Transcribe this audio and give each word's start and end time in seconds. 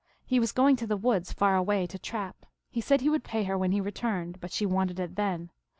He 0.25 0.39
was 0.39 0.51
going 0.51 0.77
to 0.77 0.87
the 0.87 0.97
woods, 0.97 1.31
far 1.31 1.55
away, 1.55 1.85
to 1.85 1.99
trap; 1.99 2.47
he 2.71 2.81
said 2.81 3.01
he 3.01 3.09
would 3.11 3.23
pay 3.23 3.43
her 3.43 3.55
when 3.55 3.71
he 3.71 3.79
returned, 3.79 4.41
but 4.41 4.51
she 4.51 4.65
wanted 4.65 4.99
it 4.99 5.15
then. 5.15 5.51